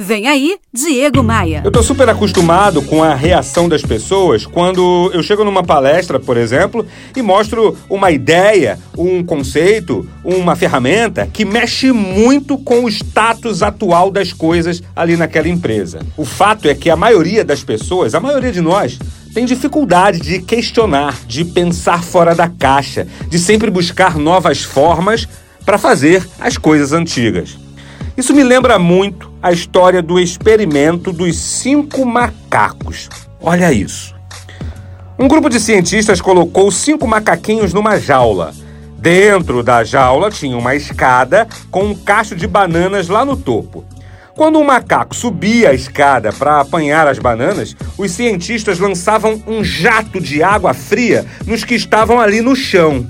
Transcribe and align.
Vem 0.00 0.28
aí, 0.28 0.54
Diego 0.72 1.24
Maia. 1.24 1.60
Eu 1.64 1.72
tô 1.72 1.82
super 1.82 2.08
acostumado 2.08 2.80
com 2.82 3.02
a 3.02 3.16
reação 3.16 3.68
das 3.68 3.82
pessoas 3.82 4.46
quando 4.46 5.10
eu 5.12 5.20
chego 5.24 5.42
numa 5.42 5.64
palestra, 5.64 6.20
por 6.20 6.36
exemplo, 6.36 6.86
e 7.16 7.20
mostro 7.20 7.76
uma 7.90 8.12
ideia, 8.12 8.78
um 8.96 9.24
conceito, 9.24 10.08
uma 10.22 10.54
ferramenta 10.54 11.26
que 11.26 11.44
mexe 11.44 11.90
muito 11.90 12.56
com 12.58 12.84
o 12.84 12.88
status 12.88 13.60
atual 13.60 14.08
das 14.08 14.32
coisas 14.32 14.80
ali 14.94 15.16
naquela 15.16 15.48
empresa. 15.48 15.98
O 16.16 16.24
fato 16.24 16.68
é 16.68 16.76
que 16.76 16.88
a 16.88 16.94
maioria 16.94 17.44
das 17.44 17.64
pessoas, 17.64 18.14
a 18.14 18.20
maioria 18.20 18.52
de 18.52 18.60
nós, 18.60 19.00
tem 19.34 19.44
dificuldade 19.44 20.20
de 20.20 20.38
questionar, 20.40 21.18
de 21.26 21.44
pensar 21.44 22.04
fora 22.04 22.36
da 22.36 22.48
caixa, 22.48 23.08
de 23.28 23.36
sempre 23.36 23.68
buscar 23.68 24.16
novas 24.16 24.62
formas 24.62 25.26
para 25.66 25.76
fazer 25.76 26.24
as 26.38 26.56
coisas 26.56 26.92
antigas. 26.92 27.58
Isso 28.16 28.32
me 28.32 28.44
lembra 28.44 28.78
muito 28.78 29.27
a 29.42 29.52
história 29.52 30.02
do 30.02 30.18
experimento 30.18 31.12
dos 31.12 31.36
cinco 31.36 32.04
macacos. 32.04 33.08
Olha 33.40 33.72
isso. 33.72 34.14
Um 35.18 35.26
grupo 35.26 35.48
de 35.48 35.58
cientistas 35.58 36.20
colocou 36.20 36.70
cinco 36.70 37.06
macaquinhos 37.06 37.72
numa 37.72 37.98
jaula. 37.98 38.52
Dentro 38.98 39.62
da 39.62 39.84
jaula 39.84 40.30
tinha 40.30 40.56
uma 40.56 40.74
escada 40.74 41.46
com 41.70 41.84
um 41.84 41.94
cacho 41.94 42.34
de 42.34 42.46
bananas 42.46 43.08
lá 43.08 43.24
no 43.24 43.36
topo. 43.36 43.84
Quando 44.34 44.58
um 44.58 44.64
macaco 44.64 45.16
subia 45.16 45.70
a 45.70 45.74
escada 45.74 46.32
para 46.32 46.60
apanhar 46.60 47.08
as 47.08 47.18
bananas, 47.18 47.74
os 47.96 48.12
cientistas 48.12 48.78
lançavam 48.78 49.42
um 49.46 49.64
jato 49.64 50.20
de 50.20 50.42
água 50.42 50.72
fria 50.72 51.26
nos 51.44 51.64
que 51.64 51.74
estavam 51.74 52.20
ali 52.20 52.40
no 52.40 52.54
chão. 52.54 53.04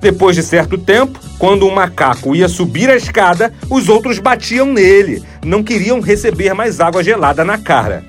Depois 0.00 0.34
de 0.34 0.42
certo 0.42 0.78
tempo, 0.78 1.20
quando 1.38 1.66
um 1.66 1.74
macaco 1.74 2.34
ia 2.34 2.48
subir 2.48 2.88
a 2.88 2.96
escada, 2.96 3.52
os 3.68 3.88
outros 3.88 4.18
batiam 4.18 4.66
nele, 4.66 5.22
não 5.44 5.62
queriam 5.62 6.00
receber 6.00 6.54
mais 6.54 6.80
água 6.80 7.04
gelada 7.04 7.44
na 7.44 7.58
cara. 7.58 8.02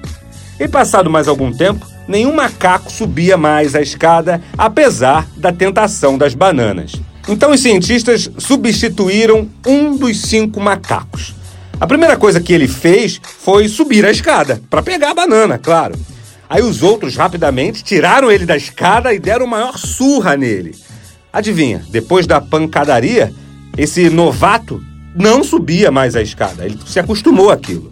E 0.58 0.68
passado 0.68 1.10
mais 1.10 1.28
algum 1.28 1.52
tempo, 1.52 1.86
nenhum 2.08 2.34
macaco 2.34 2.92
subia 2.92 3.36
mais 3.36 3.76
a 3.76 3.82
escada, 3.82 4.42
apesar 4.58 5.28
da 5.36 5.52
tentação 5.52 6.18
das 6.18 6.34
bananas. 6.34 6.94
Então 7.28 7.52
os 7.52 7.60
cientistas 7.60 8.30
substituíram 8.38 9.50
um 9.66 9.96
dos 9.98 10.22
cinco 10.22 10.60
macacos. 10.62 11.36
A 11.80 11.88
primeira 11.88 12.16
coisa 12.16 12.40
que 12.40 12.54
ele 12.54 12.68
fez 12.68 13.20
foi 13.24 13.68
subir 13.68 14.06
a 14.06 14.12
escada, 14.12 14.62
para 14.70 14.82
pegar 14.82 15.12
a 15.12 15.16
banana, 15.16 15.58
claro. 15.58 15.96
Aí 16.50 16.62
os 16.62 16.84
outros 16.84 17.16
rapidamente 17.16 17.84
tiraram 17.84 18.32
ele 18.32 18.46
da 18.46 18.56
escada 18.56 19.14
e 19.14 19.20
deram 19.20 19.48
maior 19.48 19.78
surra 19.78 20.38
nele. 20.38 20.76
Adivinha, 21.34 21.84
depois 21.90 22.28
da 22.28 22.42
pancadaria, 22.42 23.34
esse 23.78 24.10
novato 24.10 24.84
não 25.16 25.44
subia 25.44 25.92
mais 25.92 26.16
a 26.16 26.22
escada, 26.22 26.66
ele 26.66 26.78
se 26.86 27.00
acostumou 27.00 27.50
àquilo. 27.50 27.90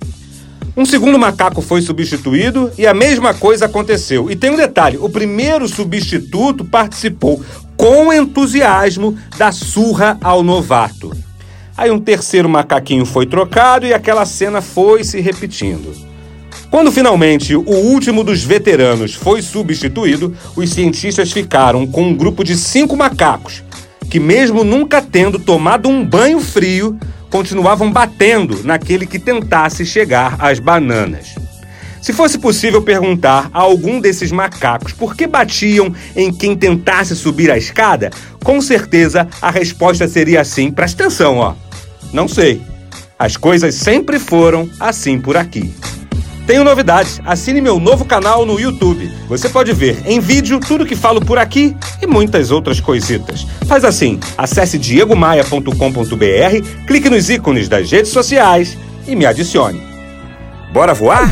Um 0.76 0.86
segundo 0.86 1.20
macaco 1.20 1.62
foi 1.62 1.82
substituído 1.82 2.72
e 2.78 2.88
a 2.88 2.94
mesma 2.94 3.34
coisa 3.34 3.66
aconteceu. 3.66 4.30
E 4.32 4.36
tem 4.36 4.50
um 4.50 4.56
detalhe: 4.56 4.98
o 4.98 5.10
primeiro 5.10 5.68
substituto 5.68 6.64
participou 6.64 7.44
com 7.76 8.14
entusiasmo 8.14 9.18
da 9.38 9.52
surra 9.52 10.18
ao 10.22 10.44
novato. 10.44 11.12
Aí 11.76 11.92
um 11.92 12.00
terceiro 12.00 12.50
macaquinho 12.50 13.06
foi 13.06 13.26
trocado 13.26 13.86
e 13.86 13.94
aquela 13.94 14.26
cena 14.26 14.62
foi 14.62 15.04
se 15.04 15.20
repetindo. 15.22 16.09
Quando 16.70 16.92
finalmente 16.92 17.56
o 17.56 17.62
último 17.72 18.24
dos 18.24 18.44
veteranos 18.44 19.16
foi 19.16 19.42
substituído, 19.42 20.36
os 20.56 20.70
cientistas 20.70 21.32
ficaram 21.32 21.88
com 21.88 22.04
um 22.04 22.16
grupo 22.16 22.44
de 22.44 22.56
cinco 22.56 22.96
macacos 22.96 23.64
que, 24.10 24.20
mesmo 24.20 24.64
nunca 24.64 25.02
tendo 25.02 25.38
tomado 25.40 25.88
um 25.88 26.04
banho 26.04 26.40
frio, 26.40 27.00
continuavam 27.30 27.92
batendo 27.92 28.64
naquele 28.64 29.06
que 29.06 29.20
tentasse 29.20 29.86
chegar 29.86 30.36
às 30.40 30.60
bananas. 30.60 31.36
Se 32.02 32.14
fosse 32.14 32.38
possível 32.38 32.82
perguntar 32.82 33.50
a 33.54 33.60
algum 33.60 34.00
desses 34.00 34.32
macacos 34.32 34.94
por 34.94 35.16
que 35.16 35.28
batiam 35.28 35.94
em 36.16 36.32
quem 36.34 36.56
tentasse 36.56 37.16
subir 37.16 37.52
a 37.52 37.58
escada, 37.58 38.10
com 38.44 38.62
certeza 38.62 39.28
a 39.42 39.52
resposta 39.52 40.08
seria 40.08 40.42
assim: 40.42 40.72
presta 40.72 41.04
atenção, 41.04 41.38
ó. 41.38 41.56
Não 42.14 42.28
sei. 42.28 42.62
As 43.18 43.36
coisas 43.36 43.76
sempre 43.76 44.18
foram 44.18 44.70
assim 44.80 45.20
por 45.20 45.36
aqui. 45.36 45.74
Tenho 46.50 46.64
novidades. 46.64 47.22
Assine 47.28 47.62
meu 47.62 47.80
novo 47.80 48.04
canal 48.04 48.44
no 48.44 48.60
YouTube. 48.60 49.08
Você 49.28 49.48
pode 49.48 49.72
ver 49.72 50.02
em 50.08 50.20
vídeo 50.20 50.60
tudo 50.60 50.84
que 50.84 50.96
falo 50.96 51.24
por 51.24 51.38
aqui 51.38 51.78
e 52.02 52.08
muitas 52.08 52.50
outras 52.50 52.80
coisitas. 52.80 53.46
Faz 53.68 53.86
assim: 53.86 54.20
acesse 54.36 54.80
diegomaia.com.br, 54.80 56.86
clique 56.88 57.08
nos 57.08 57.30
ícones 57.30 57.70
das 57.70 57.92
redes 57.92 58.12
sociais 58.12 58.76
e 59.08 59.16
me 59.16 59.28
adicione. 59.28 59.80
Bora 60.74 60.96
voar? 60.96 61.30